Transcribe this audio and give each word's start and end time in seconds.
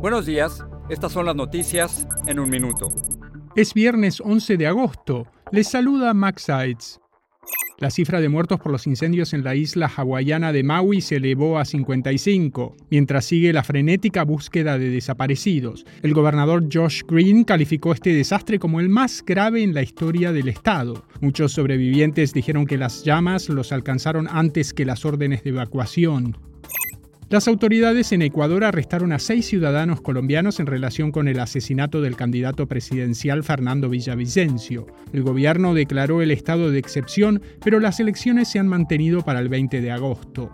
Buenos 0.00 0.24
días, 0.24 0.64
estas 0.88 1.12
son 1.12 1.26
las 1.26 1.36
noticias 1.36 2.08
en 2.26 2.40
un 2.40 2.48
minuto. 2.48 2.88
Es 3.54 3.74
viernes 3.74 4.22
11 4.22 4.56
de 4.56 4.66
agosto. 4.66 5.26
Les 5.52 5.68
saluda 5.68 6.14
Max 6.14 6.44
Sides. 6.44 7.00
La 7.76 7.90
cifra 7.90 8.18
de 8.18 8.30
muertos 8.30 8.58
por 8.60 8.72
los 8.72 8.86
incendios 8.86 9.34
en 9.34 9.44
la 9.44 9.54
isla 9.54 9.92
hawaiana 9.94 10.54
de 10.54 10.62
Maui 10.62 11.02
se 11.02 11.16
elevó 11.16 11.58
a 11.58 11.66
55, 11.66 12.76
mientras 12.90 13.26
sigue 13.26 13.52
la 13.52 13.62
frenética 13.62 14.24
búsqueda 14.24 14.78
de 14.78 14.88
desaparecidos. 14.88 15.84
El 16.00 16.14
gobernador 16.14 16.64
Josh 16.72 17.02
Green 17.06 17.44
calificó 17.44 17.92
este 17.92 18.14
desastre 18.14 18.58
como 18.58 18.80
el 18.80 18.88
más 18.88 19.22
grave 19.22 19.62
en 19.62 19.74
la 19.74 19.82
historia 19.82 20.32
del 20.32 20.48
estado. 20.48 21.04
Muchos 21.20 21.52
sobrevivientes 21.52 22.32
dijeron 22.32 22.64
que 22.64 22.78
las 22.78 23.04
llamas 23.04 23.50
los 23.50 23.70
alcanzaron 23.70 24.28
antes 24.30 24.72
que 24.72 24.86
las 24.86 25.04
órdenes 25.04 25.44
de 25.44 25.50
evacuación. 25.50 26.49
Las 27.30 27.46
autoridades 27.46 28.10
en 28.10 28.22
Ecuador 28.22 28.64
arrestaron 28.64 29.12
a 29.12 29.20
seis 29.20 29.46
ciudadanos 29.46 30.00
colombianos 30.00 30.58
en 30.58 30.66
relación 30.66 31.12
con 31.12 31.28
el 31.28 31.38
asesinato 31.38 32.00
del 32.00 32.16
candidato 32.16 32.66
presidencial 32.66 33.44
Fernando 33.44 33.88
Villavicencio. 33.88 34.88
El 35.12 35.22
gobierno 35.22 35.72
declaró 35.72 36.22
el 36.22 36.32
estado 36.32 36.72
de 36.72 36.80
excepción, 36.80 37.40
pero 37.62 37.78
las 37.78 38.00
elecciones 38.00 38.48
se 38.48 38.58
han 38.58 38.66
mantenido 38.66 39.20
para 39.20 39.38
el 39.38 39.48
20 39.48 39.80
de 39.80 39.92
agosto. 39.92 40.50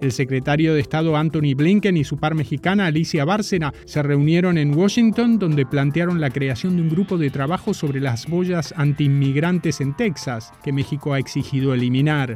El 0.00 0.10
secretario 0.10 0.74
de 0.74 0.80
Estado 0.80 1.16
Anthony 1.16 1.54
Blinken 1.56 1.96
y 1.96 2.02
su 2.02 2.16
par 2.16 2.34
mexicana 2.34 2.86
Alicia 2.86 3.24
Bárcena 3.24 3.72
se 3.84 4.02
reunieron 4.02 4.58
en 4.58 4.76
Washington 4.76 5.38
donde 5.38 5.64
plantearon 5.64 6.20
la 6.20 6.30
creación 6.30 6.74
de 6.74 6.82
un 6.82 6.88
grupo 6.88 7.18
de 7.18 7.30
trabajo 7.30 7.72
sobre 7.72 8.00
las 8.00 8.26
boyas 8.26 8.74
antiinmigrantes 8.76 9.80
en 9.80 9.94
Texas, 9.94 10.50
que 10.64 10.72
México 10.72 11.12
ha 11.12 11.20
exigido 11.20 11.72
eliminar. 11.72 12.34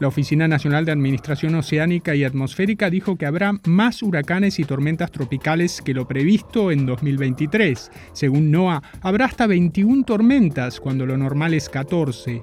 La 0.00 0.08
Oficina 0.08 0.48
Nacional 0.48 0.84
de 0.84 0.92
Administración 0.92 1.54
Oceánica 1.54 2.14
y 2.14 2.24
Atmosférica 2.24 2.90
dijo 2.90 3.16
que 3.16 3.26
habrá 3.26 3.52
más 3.64 4.02
huracanes 4.02 4.58
y 4.58 4.64
tormentas 4.64 5.10
tropicales 5.10 5.80
que 5.82 5.94
lo 5.94 6.08
previsto 6.08 6.70
en 6.70 6.86
2023. 6.86 7.90
Según 8.12 8.50
NOAA, 8.50 8.82
habrá 9.02 9.26
hasta 9.26 9.46
21 9.46 10.04
tormentas 10.04 10.80
cuando 10.80 11.06
lo 11.06 11.16
normal 11.16 11.54
es 11.54 11.68
14. 11.68 12.42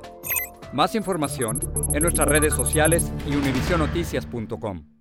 Más 0.74 0.96
información 0.96 1.60
en 1.94 2.04
nuestras 2.04 2.28
redes 2.28 2.54
sociales 2.54 3.12
y 3.30 3.36
univisionoticias.com. 3.36 5.01